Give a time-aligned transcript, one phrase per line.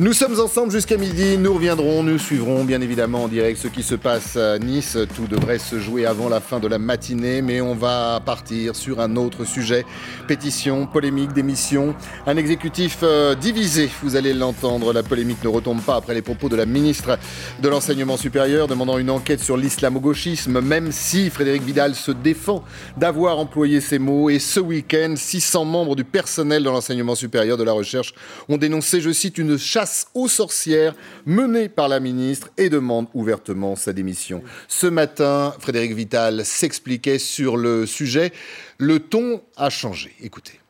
[0.00, 3.82] Nous sommes ensemble jusqu'à midi, nous reviendrons, nous suivrons bien évidemment en direct ce qui
[3.82, 4.96] se passe à Nice.
[5.16, 9.00] Tout devrait se jouer avant la fin de la matinée, mais on va partir sur
[9.00, 9.84] un autre sujet.
[10.28, 11.96] Pétition, polémique, démission,
[12.28, 14.92] un exécutif euh, divisé, vous allez l'entendre.
[14.92, 17.18] La polémique ne retombe pas après les propos de la ministre
[17.60, 22.62] de l'Enseignement supérieur demandant une enquête sur l'islamo-gauchisme, même si Frédéric Vidal se défend
[22.96, 24.30] d'avoir employé ces mots.
[24.30, 28.14] Et ce week-end, 600 membres du personnel de l'enseignement supérieur de la recherche
[28.48, 30.94] ont dénoncé, je cite, une chasse aux sorcières
[31.26, 34.42] menée par la ministre et demande ouvertement sa démission.
[34.68, 38.32] Ce matin, Frédéric Vital s'expliquait sur le sujet.
[38.78, 40.12] Le ton a changé.
[40.22, 40.60] Écoutez.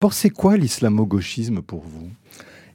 [0.00, 2.10] Pensez quoi l'islamo-gauchisme pour vous?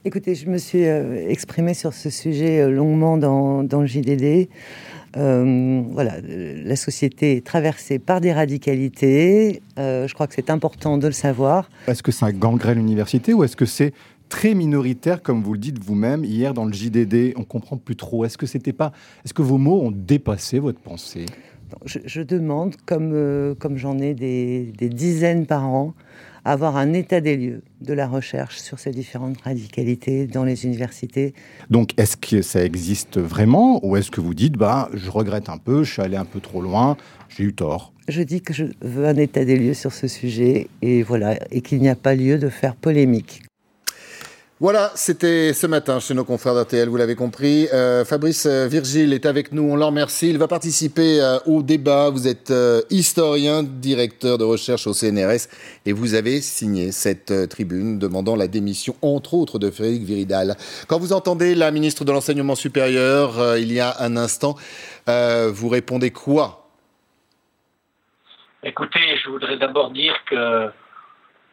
[0.04, 4.48] Écoutez, je me suis euh, exprimé sur ce sujet euh, longuement dans, le JDD.
[5.16, 9.60] Euh, voilà, la société est traversée par des radicalités.
[9.76, 11.68] je crois que c'est important de le savoir.
[11.88, 13.92] Est-ce que ça gangrène l'université ou est-ce que c'est
[14.28, 17.34] très minoritaire, comme vous le dites vous-même hier dans le JDD.
[17.36, 18.24] On comprend plus trop.
[18.24, 18.92] Est-ce que c'était pas,
[19.24, 21.26] est-ce que vos mots ont dépassé votre pensée?
[21.84, 25.94] Je, demande, comme euh, comme j'en ai des, dizaines par an,
[26.44, 31.34] avoir un état des lieux de la recherche sur ces différentes radicalités dans les universités.
[31.68, 35.58] Donc, est-ce que ça existe vraiment, ou est-ce que vous dites, bah, je regrette un
[35.58, 36.96] peu, je suis allé un peu trop loin,
[37.28, 37.92] j'ai eu tort?
[38.08, 41.60] Je dis que je veux un état des lieux sur ce sujet et voilà et
[41.60, 43.42] qu'il n'y a pas lieu de faire polémique
[44.60, 47.68] voilà, c'était ce matin chez nos confrères d'RTL, vous l'avez compris.
[47.72, 50.30] Euh, Fabrice euh, Virgile est avec nous, on l'en remercie.
[50.30, 52.10] Il va participer euh, au débat.
[52.10, 52.52] Vous êtes
[52.90, 55.46] historien, directeur de recherche au CNRS
[55.86, 60.56] et vous avez signé cette tribune demandant la démission, entre autres, de Frédéric Viridal.
[60.88, 64.56] Quand vous entendez la ministre de l'Enseignement supérieur il y a un instant,
[65.06, 66.68] vous répondez quoi?
[68.64, 70.68] Écoutez, je voudrais d'abord dire que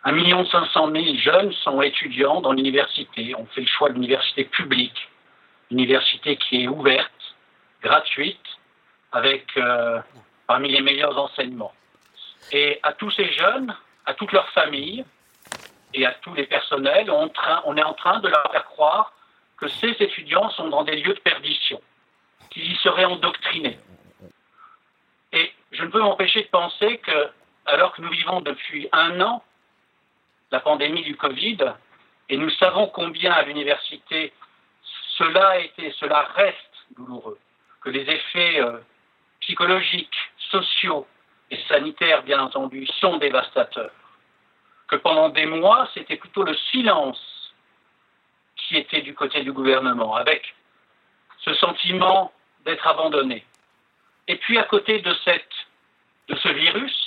[0.05, 3.33] 1 million 500 000 jeunes sont étudiants dans l'université.
[3.35, 5.09] On fait le choix de l'université publique,
[5.71, 7.35] université qui est ouverte,
[7.81, 8.45] gratuite,
[9.11, 9.99] avec euh,
[10.45, 11.73] parmi les meilleurs enseignements.
[12.51, 13.75] Et à tous ces jeunes,
[14.05, 15.03] à toutes leurs familles
[15.95, 17.31] et à tous les personnels, on,
[17.65, 19.11] on est en train de leur faire croire
[19.57, 21.81] que ces étudiants sont dans des lieux de perdition,
[22.51, 23.79] qu'ils y seraient endoctrinés.
[25.33, 27.29] Et je ne peux m'empêcher de penser que,
[27.65, 29.43] alors que nous vivons depuis un an
[30.51, 31.57] la pandémie du Covid,
[32.29, 34.33] et nous savons combien à l'université
[35.17, 36.57] cela a été, cela reste
[36.95, 37.39] douloureux,
[37.81, 38.79] que les effets euh,
[39.41, 40.17] psychologiques,
[40.51, 41.07] sociaux
[41.51, 43.91] et sanitaires, bien entendu, sont dévastateurs,
[44.87, 47.53] que pendant des mois, c'était plutôt le silence
[48.55, 50.55] qui était du côté du gouvernement, avec
[51.39, 52.31] ce sentiment
[52.65, 53.45] d'être abandonné.
[54.27, 55.53] Et puis à côté de, cette,
[56.27, 57.04] de ce virus,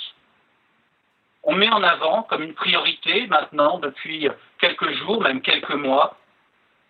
[1.43, 4.27] on met en avant comme une priorité maintenant, depuis
[4.59, 6.17] quelques jours, même quelques mois,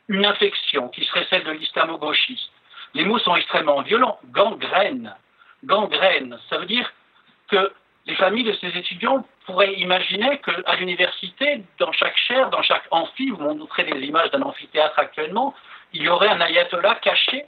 [0.07, 2.51] une infection qui serait celle de l'islamo-gauchiste.
[2.95, 4.19] Les mots sont extrêmement violents.
[4.25, 5.15] Gangrène.
[5.63, 6.39] Gangrène.
[6.49, 6.91] Ça veut dire
[7.49, 7.71] que
[8.07, 13.29] les familles de ces étudiants pourraient imaginer qu'à l'université, dans chaque chaire, dans chaque amphi,
[13.29, 15.53] vous montrez des images d'un amphithéâtre actuellement,
[15.93, 17.45] il y aurait un ayatollah caché,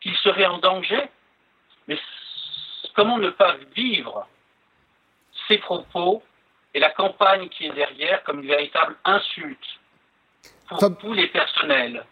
[0.00, 1.08] qui serait en danger.
[1.86, 1.98] Mais
[2.94, 4.26] comment ne pas vivre
[5.48, 6.22] ces propos
[6.74, 9.58] et la campagne qui est derrière comme une véritable insulte
[10.68, 12.04] pour tous les personnels,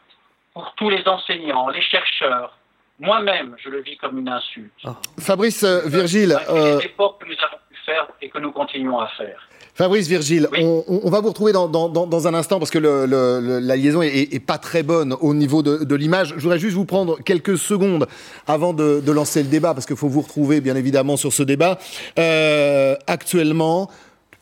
[0.53, 2.57] pour tous les enseignants, les chercheurs.
[2.99, 4.73] Moi-même, je le vis comme une insulte.
[4.85, 4.97] Ah.
[5.21, 6.39] Fabrice euh, Virgile.
[6.49, 6.81] Euh...
[6.81, 6.87] que
[7.27, 9.47] nous avons pu faire et que nous continuons à faire.
[9.76, 14.56] Fabrice Virgile, on, va vous retrouver dans, un instant parce que la liaison est, pas
[14.56, 16.32] très bonne au niveau de, l'image.
[16.38, 18.06] Je voudrais juste vous prendre quelques secondes
[18.47, 21.78] avant de, lancer le débat parce qu'il faut vous retrouver bien évidemment sur ce débat.
[22.19, 23.91] Euh, actuellement,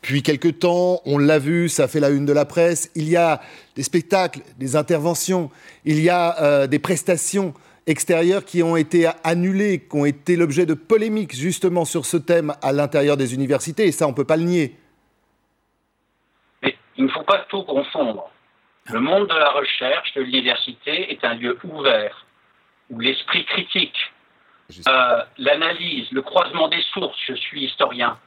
[0.01, 3.17] depuis quelques temps, on l'a vu, ça fait la une de la presse, il y
[3.17, 3.41] a
[3.75, 5.49] des spectacles, des interventions,
[5.83, 7.53] il y a euh, des prestations
[7.87, 12.53] extérieures qui ont été annulées, qui ont été l'objet de polémiques justement sur ce thème
[12.61, 14.75] à l'intérieur des universités, et ça on ne peut pas le nier
[16.97, 18.29] il ne faut pas tout confondre.
[18.91, 22.25] Le monde de la recherche, de l'université, est un lieu ouvert,
[22.89, 24.11] où l'esprit critique,
[24.87, 28.17] euh, l'analyse, le croisement des sources, je suis historien,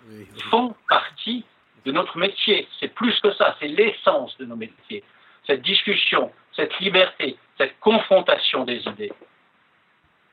[0.51, 1.45] font partie
[1.85, 2.69] de notre métier.
[2.81, 5.05] C'est plus que ça, c'est l'essence de nos métiers.
[5.47, 9.13] Cette discussion, cette liberté, cette confrontation des idées.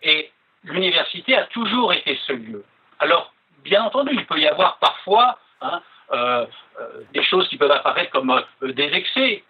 [0.02, 0.32] Et
[0.64, 2.64] l'université a toujours été ce lieu.
[3.00, 3.34] Alors,
[3.64, 5.82] bien entendu, il peut y avoir parfois hein,
[7.14, 9.44] des choses qui peuvent apparaître comme euh, des excès.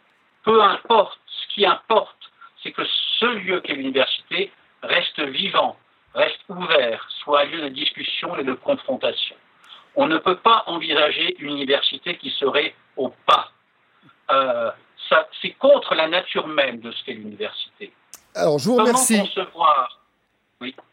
[0.44, 2.18] Peu importe, ce qui importe,
[2.64, 2.84] c'est que
[3.20, 4.52] ce lieu qu'est l'université
[4.84, 5.78] reste vivant,
[6.14, 9.36] reste ouvert, soit un lieu de discussion et de confrontation.
[9.96, 13.52] On ne peut pas envisager une université qui serait au pas.
[15.42, 17.92] c'est contre la nature même de ce qu'est l'université.
[18.36, 19.32] Alors, je vous remercie.
[19.34, 19.45] Comment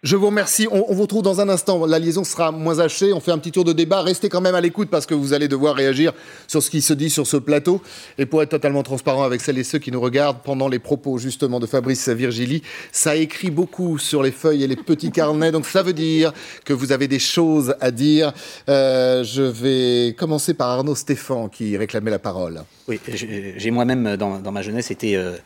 [0.03, 0.67] je vous remercie.
[0.69, 1.87] On, vous retrouve dans un instant.
[1.87, 3.13] La liaison sera moins hachée.
[3.13, 4.03] On fait un petit tour de débat.
[4.03, 6.13] Restez quand même à l'écoute parce que vous allez devoir réagir
[6.49, 7.81] sur ce qui se dit sur ce plateau.
[8.19, 11.19] Et pour être totalement transparent avec celles et ceux qui nous regardent, pendant les propos
[11.19, 15.53] justement de Fabrice Virgili, ça écrit beaucoup sur les feuilles et les petits carnets.
[15.53, 16.33] Donc ça veut dire
[16.65, 18.33] que vous avez des choses à dire.
[18.69, 22.65] Euh, je vais commencer par Arnaud Stéphane qui réclamait la parole.
[22.89, 25.17] Oui, j'ai moi-même dans, ma jeunesse été.
[25.17, 25.37] Euh,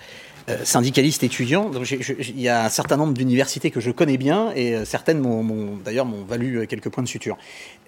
[0.49, 1.73] euh, syndicaliste étudiant.
[2.09, 5.77] Il y a un certain nombre d'universités que je connais bien et euh, certaines m'ont,
[5.85, 7.37] d'ailleurs m'ont valu euh, quelques points de suture.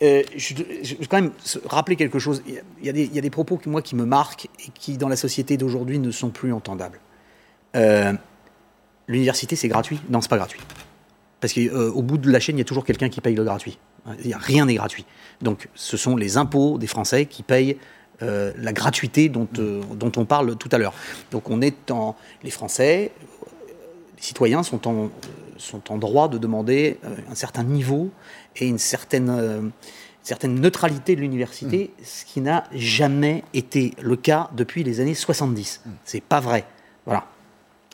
[0.00, 1.30] je, je, vais quand même
[1.66, 2.42] rappeler quelque chose.
[2.48, 5.56] Il y, a des, y propos moi qui me marquent et qui dans la société
[5.56, 6.98] d'aujourd'hui ne sont plus entendables.
[9.06, 10.60] l'université c'est gratuit Non, c'est pas gratuit.
[11.40, 13.78] Parce qu'au bout de la chaîne, il y a toujours quelqu'un qui paye le gratuit.
[14.04, 15.04] Rien n'est gratuit.
[15.42, 17.76] Donc ce sont les impôts des Français qui payent
[18.22, 20.94] euh, la gratuité dont, euh, dont, on parle tout à l'heure.
[21.30, 22.16] Donc on est en...
[22.42, 23.12] Les Français,
[24.16, 25.10] les citoyens sont en,
[25.56, 28.10] sont en droit de demander euh, un certain niveau
[28.56, 29.70] et une certaine,
[30.24, 32.04] certaine neutralité de l'université, mmh.
[32.04, 35.82] ce qui n'a jamais été le cas depuis les années 70.
[35.84, 35.90] Mmh.
[36.04, 36.64] C'est pas vrai.
[37.06, 37.24] Voilà.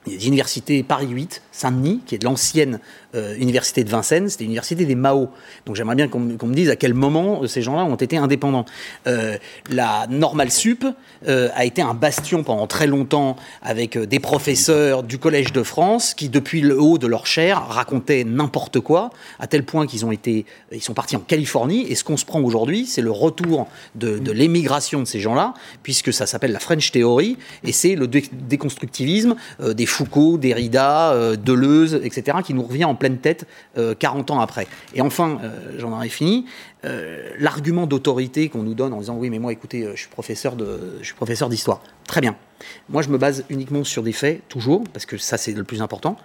[0.06, 2.80] Il y a des universités Paris 8, Saint-Denis, qui est de l'ancienne
[3.14, 5.30] euh, université de Vincennes, c'était l'université des Mao.
[5.66, 8.64] Donc j'aimerais bien qu'on me dise à quel moment euh, ces gens-là ont été indépendants.
[9.06, 9.38] Euh,
[9.70, 10.84] la Normale Sup
[11.26, 16.28] a été un bastion pendant très longtemps avec des professeurs du Collège de France qui,
[16.28, 20.44] depuis le haut de leur chair, racontaient n'importe quoi, à tel point qu'ils ont été,
[20.70, 21.86] ils sont partis en Californie.
[21.88, 26.12] Et ce qu'on se prend aujourd'hui, c'est le retour de, l'émigration de ces gens-là, puisque
[26.12, 31.14] ça s'appelle la French Theory, et c'est le déconstructivisme des Foucault, Derrida,
[31.44, 33.46] Deleuze, etc., qui nous revient en pleine tête
[33.98, 34.66] 40 euh, ans après.
[34.94, 36.46] Et enfin, euh, j'en aurais fini,
[36.84, 41.48] euh, l'argument d'autorité qu'on nous donne en disant oui, mais moi, écoutez, je suis professeur
[41.48, 41.82] d'histoire.
[42.06, 42.36] Très bien.
[42.88, 45.82] Moi, je me base uniquement sur des faits, toujours, parce que ça, c'est le plus
[45.82, 46.16] important.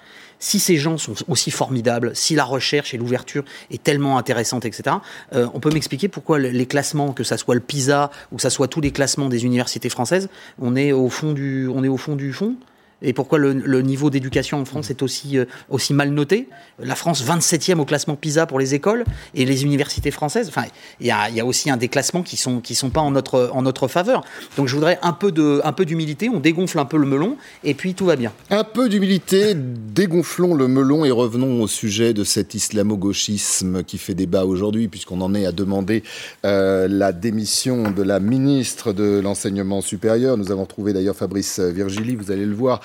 [0.41, 4.97] Si ces gens sont aussi formidables, si la recherche et l'ouverture est tellement intéressante, etc.,
[5.33, 8.69] on peut m'expliquer pourquoi les classements, que ça soit le PISA ou que ça soit
[8.69, 10.29] tous les classements des universités françaises,
[10.59, 12.55] on est au fond du fond?
[13.01, 16.49] Et pourquoi le, niveau d'éducation en France est aussi, euh, aussi mal noté?
[16.79, 20.49] La France 27e au classement PISA pour les écoles et les universités françaises.
[20.49, 20.65] Enfin,
[20.99, 23.51] il y a, y a, aussi un déclassement qui sont qui sont pas en notre
[23.53, 24.23] en notre faveur.
[24.57, 26.29] Donc je voudrais un peu de un peu d'humilité.
[26.29, 28.33] On dégonfle un peu le melon et puis tout va bien.
[28.49, 34.13] Un peu d'humilité, dégonflons le melon et revenons au sujet de cet islamo-gauchisme qui fait
[34.13, 36.03] débat aujourd'hui, puisqu'on en est à demander
[36.45, 40.37] euh, la démission de la ministre de l'enseignement supérieur.
[40.37, 42.15] Nous avons trouvé d'ailleurs Fabrice Virgili.
[42.15, 42.81] Vous allez le voir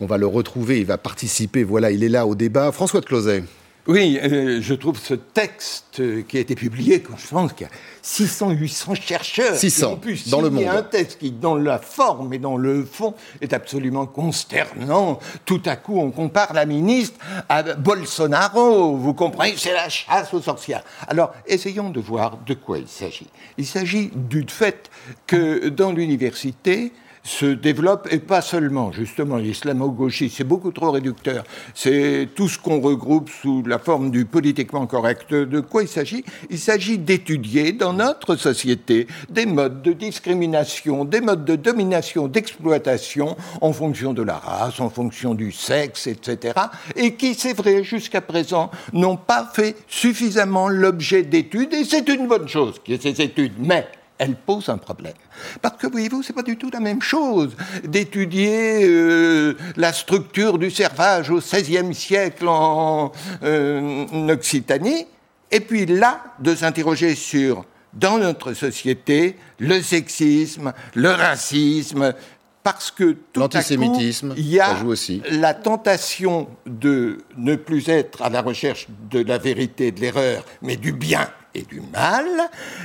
[0.00, 1.64] on va le retrouver, il va participer.
[1.64, 2.72] Voilà, il est là au débat.
[2.72, 3.44] François de Closet.
[3.86, 7.70] Oui, euh, je trouve ce texte qui a été publié, quand je pense qu'il y
[7.70, 10.64] a 600, 800 chercheurs 600, en plus dans le monde.
[10.64, 15.18] un texte qui, dans la forme et dans le fond, est absolument consternant.
[15.44, 17.18] Tout à coup, on compare la ministre
[17.50, 18.96] à Bolsonaro.
[18.96, 20.82] Vous comprenez C'est la chasse aux sorcières.
[21.06, 23.28] Alors, essayons de voir de quoi il s'agit.
[23.58, 24.90] Il s'agit du fait
[25.26, 26.92] que dans l'université,
[27.24, 31.42] se développe, et pas seulement, justement, l'islamo-gauchisme, c'est beaucoup trop réducteur.
[31.74, 35.32] C'est tout ce qu'on regroupe sous la forme du politiquement correct.
[35.32, 36.22] De quoi il s'agit?
[36.50, 43.36] Il s'agit d'étudier dans notre société des modes de discrimination, des modes de domination, d'exploitation
[43.62, 46.52] en fonction de la race, en fonction du sexe, etc.
[46.94, 52.28] Et qui, c'est vrai, jusqu'à présent, n'ont pas fait suffisamment l'objet d'études, et c'est une
[52.28, 53.54] bonne chose qu'il y ait ces études.
[53.58, 53.86] Mais
[54.24, 55.14] elle pose un problème.
[55.60, 60.70] Parce que, voyez-vous, c'est pas du tout la même chose d'étudier euh, la structure du
[60.70, 63.12] servage au XVIe siècle en,
[63.42, 65.06] euh, en Occitanie,
[65.50, 72.14] et puis là, de s'interroger sur, dans notre société, le sexisme, le racisme,
[72.62, 75.22] parce que tout l'antisémitisme, il y a aussi.
[75.30, 80.76] la tentation de ne plus être à la recherche de la vérité, de l'erreur, mais
[80.76, 82.26] du bien et du mal.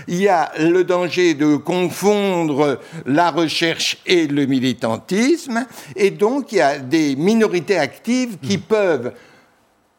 [0.07, 5.65] Il y a le danger de confondre la recherche et le militantisme.
[5.95, 8.61] Et donc, il y a des minorités actives qui hmm.
[8.61, 9.13] peuvent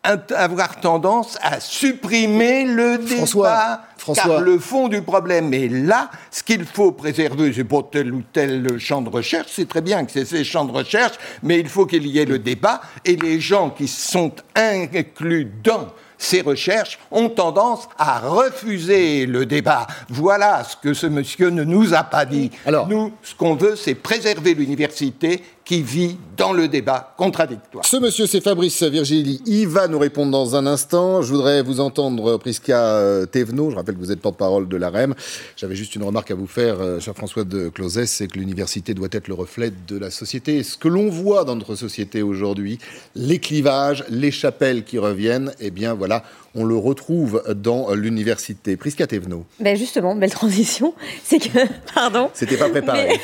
[0.03, 3.85] avoir tendance à supprimer le débat.
[3.99, 4.25] François.
[4.25, 6.11] Car le fond du problème est là.
[6.31, 9.49] Ce qu'il faut préserver, c'est pour tel ou tel champ de recherche.
[9.55, 12.25] C'est très bien que c'est ces champs de recherche, mais il faut qu'il y ait
[12.25, 12.81] le débat.
[13.05, 15.89] Et les gens qui sont inclus dans
[16.21, 19.87] ces recherches ont tendance à refuser le débat.
[20.11, 22.51] Voilà ce que ce monsieur ne nous a pas dit.
[22.67, 27.85] Alors, nous, ce qu'on veut, c'est préserver l'université qui vit dans le débat contradictoire.
[27.85, 29.41] Ce monsieur, c'est Fabrice Virgili.
[29.47, 31.23] Il va nous répondre dans un instant.
[31.23, 33.71] Je voudrais vous entendre, Prisca euh, Thévenot.
[33.71, 35.15] Je rappelle que vous êtes porte-parole de l'AREM.
[35.57, 38.95] J'avais juste une remarque à vous faire, euh, cher François de Closet, c'est que l'université
[38.95, 40.63] doit être le reflet de la société.
[40.63, 42.79] ce que l'on voit dans notre société aujourd'hui,
[43.15, 46.25] les clivages, les chapelles qui reviennent, eh bien voilà,
[46.55, 48.77] on le retrouve dans l'université.
[48.77, 49.45] Prisca Thévenot.
[49.61, 50.95] Ben justement, belle transition.
[51.25, 51.61] C'est que,
[51.95, 52.31] pardon.
[52.35, 53.21] C'était pas préparé.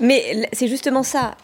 [0.00, 1.36] Mais, c'est justement ça.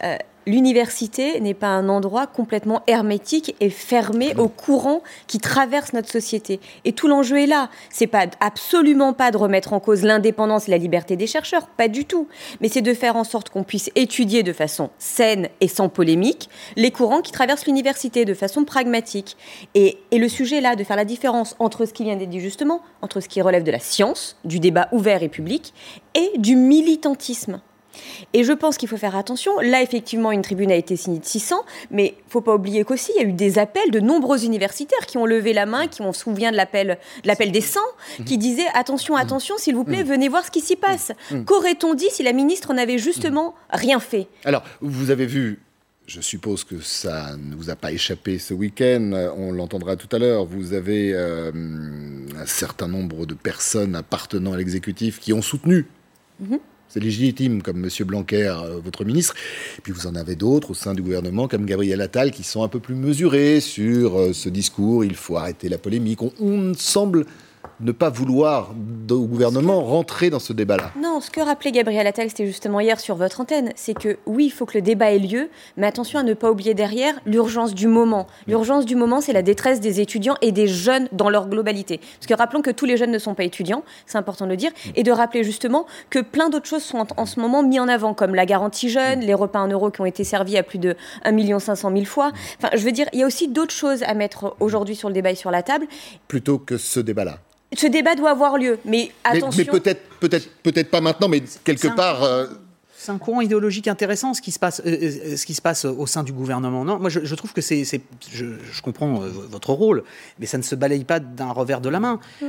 [0.47, 6.59] L'université n'est pas un endroit complètement hermétique et fermé aux courants qui traversent notre société.
[6.85, 7.69] Et tout l'enjeu est là.
[7.89, 11.87] C'est pas absolument pas de remettre en cause l'indépendance et la liberté des chercheurs, pas
[11.87, 12.27] du tout.
[12.61, 16.49] Mais c'est de faire en sorte qu'on puisse étudier de façon saine et sans polémique
[16.75, 19.37] les courants qui traversent l'université de façon pragmatique.
[19.75, 22.29] Et, et le sujet est là de faire la différence entre ce qui vient d'être
[22.29, 25.73] dit justement, entre ce qui relève de la science, du débat ouvert et public,
[26.15, 27.61] et du militantisme.
[28.33, 29.59] Et je pense qu'il faut faire attention.
[29.59, 31.55] Là, effectivement, une tribune a été signée de 600,
[31.91, 35.05] mais il faut pas oublier qu'aussi, il y a eu des appels de nombreux universitaires
[35.07, 37.79] qui ont levé la main, qui ont se souvient de l'appel, de l'appel des 100,
[38.25, 41.11] qui disaient attention, attention, s'il vous plaît, venez voir ce qui s'y passe.
[41.45, 44.27] Qu'aurait-on dit si la ministre n'avait justement rien fait?
[44.45, 45.59] Alors, vous avez vu
[46.09, 50.17] je suppose que ça ne vous a pas échappé ce week-end, on l'entendra tout à
[50.17, 50.43] l'heure.
[50.43, 51.51] Vous avez euh,
[52.35, 55.85] un certain nombre de personnes appartenant à l'exécutif qui ont soutenu
[56.39, 56.57] mhm.
[56.91, 57.89] C'est légitime, comme M.
[58.07, 59.35] Blanquer, euh, votre ministre.
[59.77, 62.63] Et puis vous en avez d'autres au sein du gouvernement, comme Gabriel Attal, qui sont
[62.63, 65.05] un peu plus mesurés sur euh, ce discours.
[65.05, 66.19] Il faut arrêter la polémique.
[66.23, 67.27] on semble
[67.81, 68.69] ne pas vouloir
[69.09, 70.91] au gouvernement rentrer dans ce débat-là.
[71.01, 74.45] Non, ce que rappelait Gabriel Attal, c'était justement hier sur votre antenne, c'est que oui,
[74.45, 77.73] il faut que le débat ait lieu, mais attention à ne pas oublier derrière l'urgence
[77.73, 78.27] du moment.
[78.47, 81.97] L'urgence du moment, c'est la détresse des étudiants et des jeunes dans leur globalité.
[81.97, 84.57] Parce que rappelons que tous les jeunes ne sont pas étudiants, c'est important de le
[84.57, 87.87] dire, et de rappeler justement que plein d'autres choses sont en, ce moment mis en
[87.87, 90.79] avant, comme la garantie jeune, les repas en euros qui ont été servis à plus
[90.79, 92.31] de 1 500 000 fois.
[92.57, 95.13] Enfin, je veux dire, il y a aussi d'autres choses à mettre aujourd'hui sur le
[95.13, 95.87] débat et sur la table.
[96.27, 97.39] Plutôt que ce débat-là
[97.75, 99.63] ce débat doit avoir lieu, mais attention.
[99.63, 102.23] Mais, peut-être, peut-être, peut-être pas maintenant, mais quelque part.
[102.23, 102.47] Euh,
[103.01, 105.85] c'est un courant idéologique intéressant ce qui se passe, euh, euh, ce qui se passe
[105.85, 106.83] au sein du gouvernement.
[106.83, 107.85] Non, moi je, trouve que c'est,
[108.29, 110.03] je, je, comprends votre rôle,
[110.37, 112.19] mais ça ne se balaye pas d'un revers de la main.
[112.41, 112.47] Mm.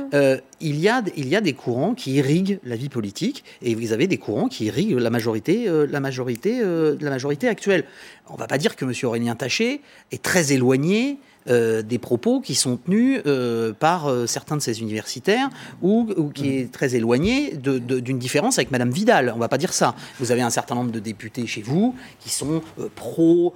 [0.59, 3.93] il y a, il y a des courants qui irriguent la vie politique, et vous
[3.93, 7.85] avez des courants qui irriguent la majorité, la majorité, la majorité actuelle.
[8.27, 8.91] On ne va pas dire que M.
[9.03, 9.79] Aurélien Taché
[10.11, 11.17] est très éloigné
[11.49, 15.49] euh, des propos qui sont tenus euh, par euh, certains de ces universitaires
[15.81, 19.31] ou, qui est très éloigné d'une différence avec Madame Vidal.
[19.33, 19.95] On ne va pas dire ça.
[20.19, 22.61] Vous avez un certain nombre de députés chez vous qui sont
[22.95, 23.55] pro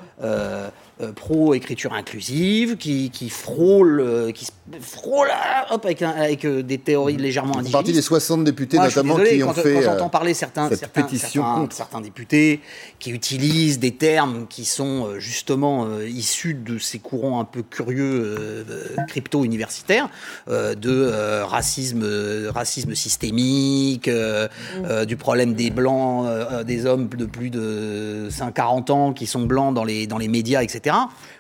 [1.01, 4.47] euh, pro-écriture inclusive, qui, qui frôle, qui
[4.79, 5.27] frôle
[5.69, 7.73] hop, avec, avec des théories légèrement indigènes.
[7.73, 9.73] partie des 60 députés notamment qui ont fait.
[9.73, 12.61] Quand j'entends parler certains, certains, certains, certains, députés
[12.97, 18.65] qui utilisent des termes qui sont justement issus de ces courants un peu curieux
[19.07, 20.09] crypto-universitaires,
[20.47, 22.05] de racisme,
[22.49, 25.05] racisme systémique, mm.
[25.05, 26.27] du problème des blancs,
[26.65, 30.63] des hommes de plus de 5-40 ans qui sont blancs dans les, dans les médias,
[30.63, 30.95] etc.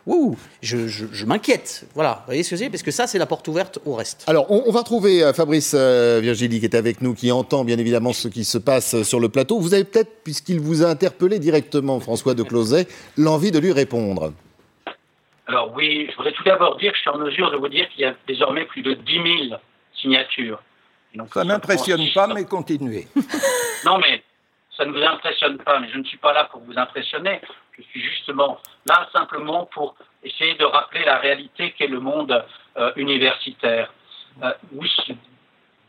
[0.07, 1.85] Ouh, je, m'inquiète.
[1.95, 2.69] Voilà, vous voyez ce que c'est?
[2.69, 4.23] Parce que ça, c'est la porte ouverte au reste.
[4.27, 7.77] Alors, on, va retrouver euh, Fabrice euh, Virgili qui est avec nous, qui entend bien
[7.77, 9.59] évidemment ce qui se passe sur le plateau.
[9.59, 12.87] Vous avez peut-être, puisqu'il vous a interpellé directement, François de Closet,
[13.17, 14.31] l'envie de lui répondre.
[15.47, 17.87] Alors oui, je voudrais tout d'abord dire que je suis en mesure de vous dire
[17.89, 19.13] qu'il y a désormais plus de 10
[19.49, 19.59] 000
[19.93, 20.59] signatures.
[21.31, 23.07] ça n'impressionne pas, mais continuez.
[23.85, 24.23] non, mais
[24.75, 27.41] ça ne vous impressionne pas, mais je ne suis pas là pour vous impressionner.
[27.77, 32.43] Je suis justement là simplement pour essayer de rappeler la réalité qu'est le monde
[32.77, 33.93] euh, universitaire.
[34.43, 34.51] Euh,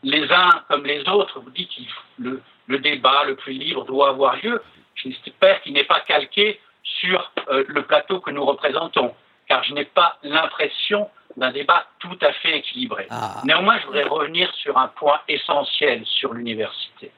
[0.03, 1.81] les uns comme les autres, vous dites que
[2.19, 4.61] le, le, débat le plus libre doit avoir lieu.
[4.95, 9.13] J'espère qu'il n'est pas calqué sur euh, le plateau que nous représentons,
[9.47, 13.07] car je n'ai pas l'impression d'un débat tout à fait équilibré.
[13.09, 13.41] Ah.
[13.43, 17.11] Néanmoins, je voudrais revenir sur un point essentiel sur l'université.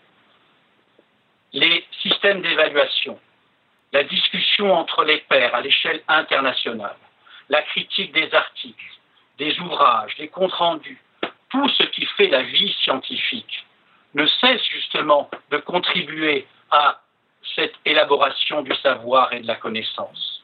[1.54, 3.20] Les systèmes d'évaluation
[3.92, 6.96] la discussion entre les pairs à l'échelle internationale,
[7.50, 8.86] la critique des articles,
[9.38, 11.02] des ouvrages, des comptes rendus,
[11.50, 13.66] tout ce qui fait la vie scientifique
[14.14, 17.02] ne cesse justement de contribuer à
[17.56, 20.39] cette élaboration du savoir et de la connaissance.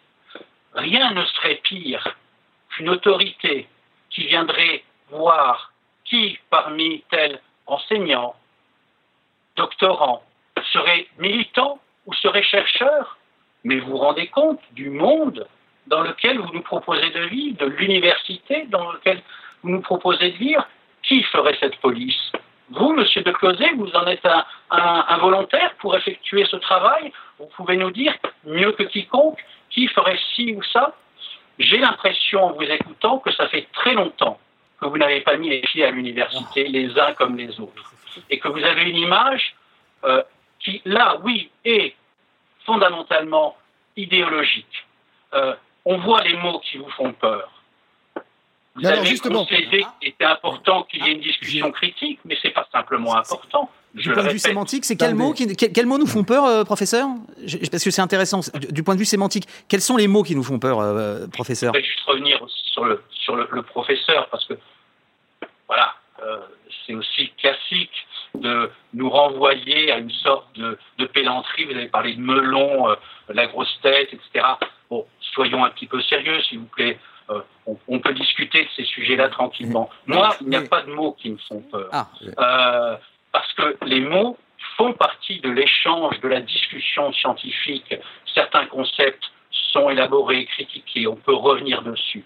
[0.75, 2.15] Rien ne serait pire
[2.70, 3.67] qu'une autorité
[4.10, 5.72] qui viendrait voir
[6.03, 8.36] qui parmi tels enseignants,
[9.55, 10.24] doctorants,
[10.72, 13.17] serait militant ou serait chercheur
[13.65, 15.46] mais vous vous rendez compte du monde
[15.88, 19.22] dans lequel vous nous proposez de vivre, de l'université dans lequel
[19.63, 20.65] vous nous proposez de vivre.
[21.01, 22.32] Qui ferait cette police?
[22.70, 24.27] Vous, monsieur de Closet, vous en êtes
[24.72, 27.12] un volontaire pour effectuer ce travail?
[27.38, 28.13] Vous pouvez nous dire,
[28.44, 29.44] mieux que quiconque,
[29.75, 30.96] qui ferait ci ou ça
[31.60, 34.39] J'ai l'impression, en vous écoutant, que ça fait très longtemps
[34.79, 37.94] que vous n'avez pas mis les pieds à l'université, les uns comme les autres,
[38.29, 39.55] et que vous avez une image
[40.05, 40.24] euh,
[40.60, 41.94] qui, là, oui, est
[42.65, 43.58] fondamentalement
[43.98, 44.86] idéologique.
[45.34, 47.51] Euh, on voit les mots qui vous font peur.
[48.75, 52.50] Vous avez justement, concédé qu'il était important qu'il y ait une discussion critique, mais c'est
[52.50, 53.70] pas simplement important.
[53.96, 57.08] Du point de vue sémantique, c'est quels mots, quels mots nous font peur, euh, professeur?
[57.72, 58.42] Parce que c'est intéressant.
[58.70, 61.74] Du, point de vue sémantique, quels sont les mots qui nous font peur, euh, professeur?
[61.74, 64.56] Je vais juste revenir aussi sur le, sur le, professeur, parce que,
[65.68, 66.40] voilà, euh,
[66.86, 71.64] c'est aussi classique de nous renvoyer à une sorte de, de pédanterie.
[71.64, 72.94] Vous avez parlé de melon,
[73.30, 74.46] la grosse tête, etc.
[74.90, 77.00] Bon, soyons un petit peu sérieux, s'il vous plaît.
[77.66, 79.90] on, peut discuter de ces sujets-là tranquillement.
[80.06, 81.90] Moi, il n'y a pas de mots qui me font peur.
[82.36, 83.00] Ah
[83.36, 84.38] parce que les mots
[84.77, 87.94] font partie de l'échange, de la discussion scientifique.
[88.34, 89.25] Certains concepts
[89.74, 92.24] sont élaborés, critiqués, on peut revenir dessus.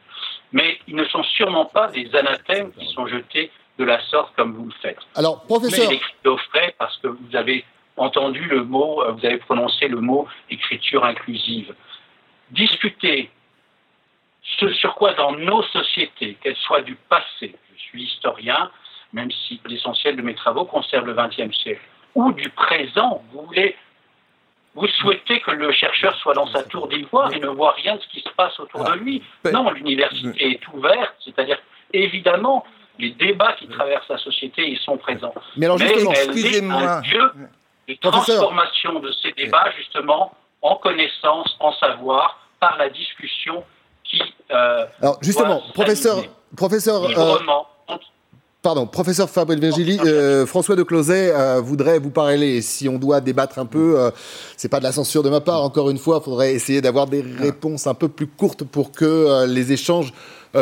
[0.51, 3.49] Mais ils ne sont sûrement pas des anathèmes qui sont jetés
[3.79, 4.99] de la sorte comme vous le faites.
[5.15, 5.89] Alors, professeur.
[5.89, 7.65] Mais au frais parce que vous avez
[7.97, 11.73] entendu le mot, euh, vous avez prononcé le mot écriture inclusive.
[12.51, 13.31] Discuter
[14.59, 18.69] ce sur quoi dans nos sociétés, qu'elles soient du passé, je suis historien,
[19.13, 21.81] même si l'essentiel de mes travaux concerne le XXe siècle,
[22.15, 23.23] ou du présent.
[23.31, 23.75] Vous voulez,
[24.75, 28.01] vous souhaitez que le chercheur soit dans sa tour d'ivoire et ne voit rien de
[28.01, 29.23] ce qui se passe autour de lui.
[29.51, 31.59] Non, l'université est ouverte, c'est-à-dire
[31.93, 32.65] évidemment
[32.99, 35.33] les débats qui traversent la société ils sont présents.
[35.55, 37.31] Mais alors justement, excusez-moi, un lieu
[37.87, 43.63] de transformation de ces débats justement en connaissance, en savoir, par la discussion
[44.03, 44.21] qui.
[44.51, 46.23] Euh, alors justement, professeur,
[46.55, 47.03] professeur.
[47.05, 47.37] Euh,
[48.61, 52.61] Pardon, professeur Fabrice Virgili, euh, François de Closet euh, voudrait vous parler.
[52.61, 54.11] Si on doit débattre un peu, euh,
[54.57, 55.63] c'est pas de la censure de ma part.
[55.63, 59.45] Encore une fois, il faudrait essayer d'avoir des réponses un peu plus courtes pour que
[59.45, 60.11] les échanges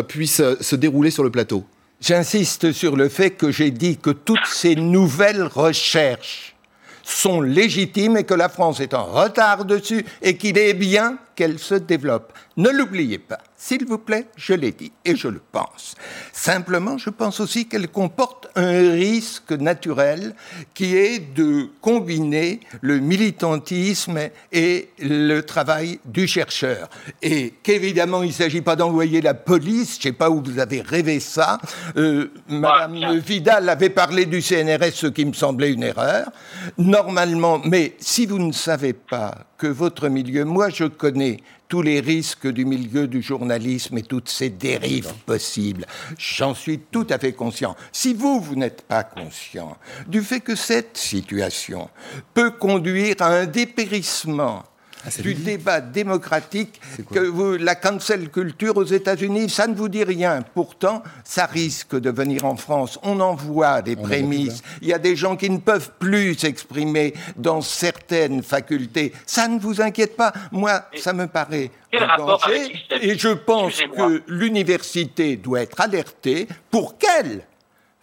[0.08, 1.64] puissent se dérouler sur le plateau.
[2.00, 6.56] J'insiste sur le fait que j'ai dit que toutes ces nouvelles recherches
[7.04, 11.60] sont légitimes et que la France est en retard dessus et qu'il est bien qu'elles
[11.60, 12.34] se développent.
[12.58, 13.38] Ne l'oubliez pas.
[13.56, 15.96] S'il vous plaît, je l'ai dit et je le pense.
[16.34, 20.36] Simplement, je pense aussi qu'elle comporte un risque naturel
[20.74, 24.20] qui est de combiner le militantisme
[24.52, 26.90] et le travail du chercheur.
[27.22, 30.60] Et qu'évidemment, il ne s'agit pas d'envoyer la police, je ne sais pas où vous
[30.60, 31.60] avez rêvé ça.
[31.98, 36.32] Euh, Madame Vidal avait parlé du CNRS, ce qui me semblait une erreur.
[36.80, 42.00] Normalement, mais si vous ne savez pas que votre milieu, moi je connais tous les
[42.00, 45.86] risques du milieu du journalisme et toutes ces dérives possibles.
[46.18, 47.76] J'en suis tout à fait conscient.
[47.92, 51.90] Si vous, vous n'êtes pas conscient du fait que cette situation
[52.34, 54.64] peut conduire à un dépérissement
[55.08, 60.04] ah, du débat démocratique que vous, la cancel culture aux États-Unis, ça ne vous dit
[60.04, 60.42] rien.
[60.54, 63.00] Pourtant, ça risque de venir en France.
[63.04, 64.62] On en voit des prémices.
[64.82, 69.14] Il y a des gens qui ne peuvent plus s'exprimer dans certaines facultés.
[69.26, 70.34] Ça ne vous inquiète pas?
[70.52, 72.86] Moi, ça me paraît un danger.
[73.02, 77.46] Et je pense que l'université doit être alertée pour qu'elle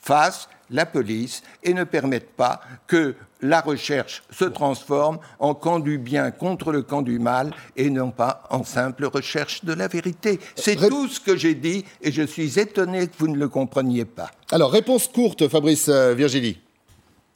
[0.00, 5.98] fasse la police et ne permette pas que la recherche se transforme en camp du
[5.98, 10.40] bien contre le camp du mal et non pas en simple recherche de la vérité.
[10.54, 14.04] C'est tout ce que j'ai dit et je suis étonné que vous ne le compreniez
[14.04, 14.30] pas.
[14.50, 16.58] Alors, réponse courte, Fabrice euh, Virgili.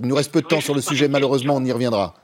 [0.00, 2.14] Il nous reste peu de temps sur le sujet, malheureusement, on y reviendra.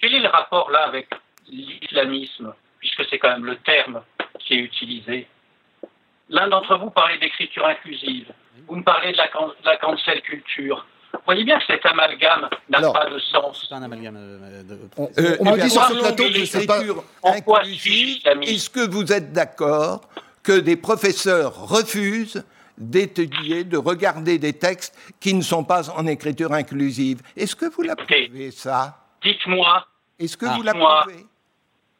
[0.00, 1.08] Quel est le rapport là avec
[1.48, 4.02] l'islamisme, puisque c'est quand même le terme
[4.40, 5.28] qui est utilisé
[6.30, 8.32] L'un d'entre vous parlait d'écriture inclusive,
[8.68, 10.86] vous me parlez de la, de la cancel culture.
[11.12, 13.66] Vous voyez bien que cet amalgame n'a pas de sens.
[13.68, 14.16] C'est un amalgame.
[14.16, 14.78] Euh, de...
[14.96, 16.78] On, euh, me dit sur ce plateau que c'est pas.
[18.42, 20.02] Est-ce que vous êtes d'accord
[20.44, 22.44] que des professeurs refusent
[22.78, 27.22] d'étudier, de regarder des textes qui ne sont pas en écriture inclusive?
[27.36, 28.96] Est-ce que vous l'approuvez, ça?
[29.22, 29.84] Dites-moi.
[30.18, 31.26] Est-ce que vous l'approuvez?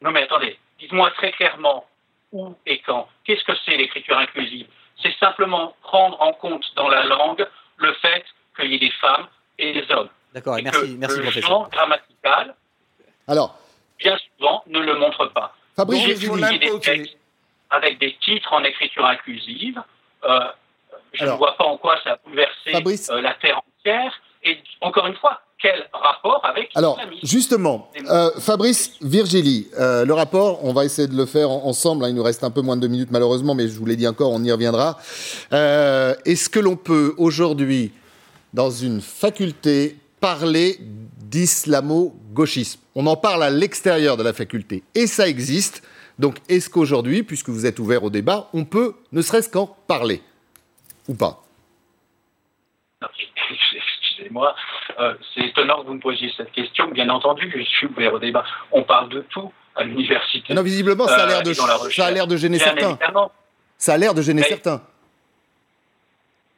[0.01, 0.57] Non, mais attendez.
[0.79, 1.85] Dites-moi très clairement
[2.31, 3.07] où et quand.
[3.23, 4.67] Qu'est-ce que c'est l'écriture inclusive?
[5.01, 7.45] C'est simplement prendre en compte dans la langue
[7.77, 8.23] le fait
[8.55, 10.09] qu'il y ait des femmes et des hommes.
[10.33, 11.69] D'accord, merci, merci le professeur.
[11.69, 12.55] grammatical,
[13.27, 13.57] Alors,
[13.99, 15.55] bien souvent, ne le montre pas.
[15.75, 17.17] Fabrice, Donc, vous des textes
[17.69, 19.81] avec des titres en écriture inclusive.
[20.23, 20.39] Euh,
[21.13, 24.13] je ne vois pas en quoi ça a bouleversé euh, la terre entière.
[24.43, 30.63] Et encore une fois, quel rapport avec Alors, justement, euh, Fabrice Virgili, euh, le rapport,
[30.65, 32.03] on va essayer de le faire ensemble.
[32.03, 33.95] Hein, il nous reste un peu moins de deux minutes, malheureusement, mais je vous l'ai
[33.95, 34.97] dit encore, on y reviendra.
[35.53, 37.91] Euh, est-ce que l'on peut aujourd'hui
[38.53, 40.77] dans une faculté parler
[41.19, 42.79] d'islamo-gauchisme?
[42.95, 45.83] On en parle à l'extérieur de la faculté et ça existe.
[46.19, 50.21] Donc est-ce qu'aujourd'hui, puisque vous êtes ouvert au débat, on peut ne serait-ce qu'en parler?
[51.07, 51.43] Ou pas?
[54.11, 54.55] Excusez-moi,
[54.99, 56.87] euh, c'est étonnant que vous me posiez cette question.
[56.89, 58.43] Bien entendu, je suis ouvert au débat.
[58.71, 60.53] On parle de tout à l'université.
[60.53, 62.97] Non, visiblement, ça a l'air de, euh, ça a l'air de gêner certains.
[63.77, 64.81] Ça a l'air de gêner certains.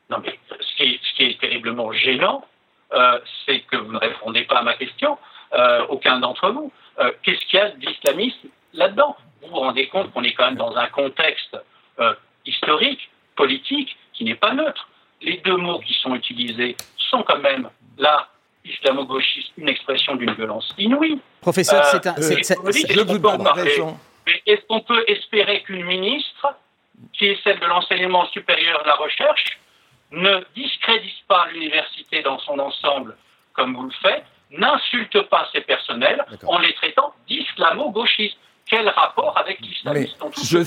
[0.09, 2.45] Non, mais ce qui est, ce qui est terriblement gênant,
[2.93, 5.17] euh, c'est que vous ne répondez pas à ma question,
[5.53, 6.71] euh, aucun d'entre vous.
[6.99, 9.15] Euh, qu'est-ce qu'il y a d'islamisme là-dedans?
[9.41, 11.57] Vous vous rendez compte qu'on est quand même dans un contexte
[12.45, 14.87] historique, politique, qui n'est pas neutre.
[15.21, 18.27] Les deux mots qui sont utilisés sont quand même là
[18.65, 21.19] islamo-gauchiste, une expression d'une violence inouïe.
[21.41, 22.15] Professeur, c'est un.
[22.17, 23.97] je vous donne raison.
[24.45, 26.55] Est-ce qu'on peut espérer qu'une ministre,
[27.11, 29.59] qui est celle de l'enseignement supérieur et de la recherche,
[30.11, 33.17] ne discrédite pas l'université dans son ensemble
[33.53, 38.37] comme vous le faites, n'insulte pas ses personnels en les traitant d'islamo-gauchistes?
[38.65, 39.59] Quel rapport avec
[39.91, 40.63] l'islamisme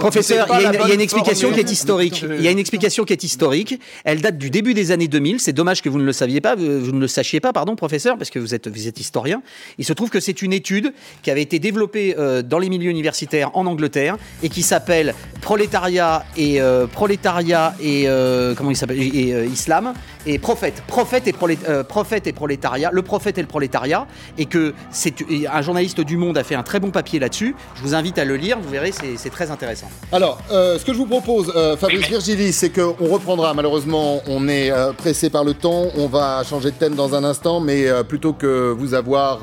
[0.00, 2.24] Professeur, il y, a une, explication qui est historique.
[2.28, 3.80] Il y a une explication qui est historique.
[4.04, 5.40] Elle date du début des années 2000.
[5.40, 8.18] C'est dommage que vous ne le saviez pas, vous ne le sachiez pas, pardon, professeur,
[8.18, 9.42] parce que vous êtes, vous êtes historien.
[9.78, 12.90] Il se trouve que c'est une étude qui avait été développée euh, dans les milieux
[12.90, 19.00] universitaires en Angleterre et qui s'appelle Prolétariat et euh, prolétariat et euh, comment il s'appelle?
[19.00, 19.94] Et islam
[20.26, 24.06] et prophète, prophète et prophète et prolétariat, le prophète et le prolétariat
[24.38, 25.14] et que c'est
[25.50, 27.54] un journaliste du Monde a fait un très bon papier là-dessus.
[27.76, 29.88] Je vous invite à le lire, vous verrez, c'est très intéressant.
[30.12, 34.48] Alors, euh, ce que je vous propose, euh, Fabrice Virgili, c'est qu'on reprendra, malheureusement, on
[34.48, 37.86] est euh, pressé par le temps, on va changer de thème dans un instant, mais
[38.08, 39.40] plutôt que vous avoir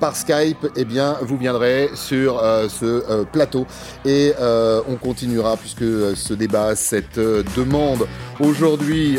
[0.00, 3.66] par Skype, eh bien, vous viendrez sur ce plateau.
[4.04, 5.84] Et on continuera, puisque
[6.16, 8.06] ce débat, cette demande
[8.40, 9.18] aujourd'hui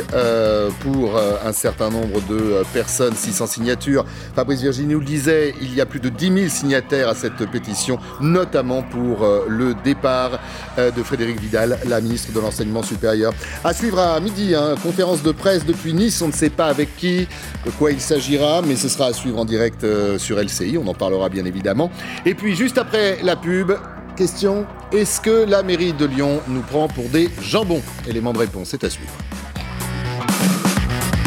[0.82, 5.82] pour un certain nombre de personnes, 600 signatures, Fabrice Virgili nous le disait, il y
[5.82, 10.40] a plus de 10 000 signataires à cette pétition notamment pour euh, le départ
[10.78, 13.34] euh, de Frédéric Vidal, la ministre de l'Enseignement supérieur.
[13.64, 16.96] À suivre à midi, hein, conférence de presse depuis Nice, on ne sait pas avec
[16.98, 17.28] qui,
[17.66, 20.88] de quoi il s'agira, mais ce sera à suivre en direct euh, sur LCI, on
[20.88, 21.92] en parlera bien évidemment.
[22.26, 23.72] Et puis juste après la pub,
[24.16, 27.82] question, est-ce que la mairie de Lyon nous prend pour des jambons?
[28.08, 29.14] Élément de réponse, c'est à suivre.